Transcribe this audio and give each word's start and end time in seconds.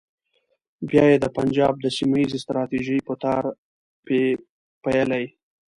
بیا 0.89 1.03
یې 1.11 1.17
د 1.21 1.25
پنجاب 1.37 1.73
د 1.79 1.85
سیمه 1.97 2.15
ییزې 2.21 2.37
ستراتیژۍ 2.43 2.97
په 3.07 3.13
تار 3.23 3.43
پېیلې. 4.83 5.25